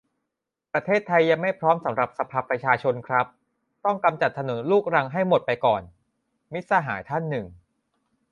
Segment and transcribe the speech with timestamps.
[0.73, 3.25] "ประเทศไทยยังไม่พร้อมสำหรับสภาประชาชนครับ
[3.85, 5.81] ต้องกำจัดถนนลูกรังให้หมดไปก่อน"-
[6.53, 7.45] มิตรสหายท่านหนึ่ง